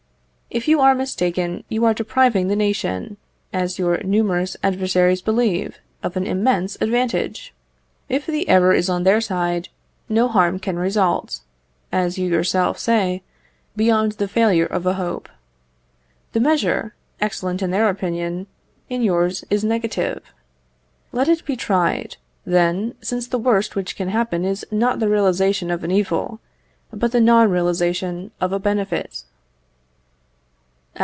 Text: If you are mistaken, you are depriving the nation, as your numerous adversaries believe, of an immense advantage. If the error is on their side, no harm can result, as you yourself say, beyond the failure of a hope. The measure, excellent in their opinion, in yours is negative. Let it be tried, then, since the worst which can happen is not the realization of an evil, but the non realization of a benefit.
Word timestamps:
If 0.53 0.67
you 0.67 0.81
are 0.81 0.93
mistaken, 0.93 1.63
you 1.69 1.85
are 1.85 1.93
depriving 1.93 2.49
the 2.49 2.57
nation, 2.57 3.15
as 3.53 3.79
your 3.79 4.03
numerous 4.03 4.57
adversaries 4.61 5.21
believe, 5.21 5.79
of 6.03 6.17
an 6.17 6.27
immense 6.27 6.77
advantage. 6.81 7.53
If 8.09 8.25
the 8.25 8.49
error 8.49 8.73
is 8.73 8.89
on 8.89 9.03
their 9.03 9.21
side, 9.21 9.69
no 10.09 10.27
harm 10.27 10.59
can 10.59 10.77
result, 10.77 11.39
as 11.89 12.17
you 12.17 12.27
yourself 12.27 12.79
say, 12.79 13.23
beyond 13.77 14.11
the 14.13 14.27
failure 14.27 14.65
of 14.65 14.85
a 14.85 14.95
hope. 14.95 15.29
The 16.33 16.41
measure, 16.41 16.95
excellent 17.21 17.61
in 17.61 17.71
their 17.71 17.87
opinion, 17.87 18.47
in 18.89 19.01
yours 19.01 19.45
is 19.49 19.63
negative. 19.63 20.33
Let 21.13 21.29
it 21.29 21.45
be 21.45 21.55
tried, 21.55 22.17
then, 22.45 22.95
since 23.01 23.25
the 23.25 23.39
worst 23.39 23.77
which 23.77 23.95
can 23.95 24.09
happen 24.09 24.43
is 24.43 24.65
not 24.69 24.99
the 24.99 25.07
realization 25.07 25.71
of 25.71 25.85
an 25.85 25.91
evil, 25.91 26.41
but 26.91 27.13
the 27.13 27.21
non 27.21 27.49
realization 27.49 28.31
of 28.41 28.51
a 28.51 28.59
benefit. 28.59 29.23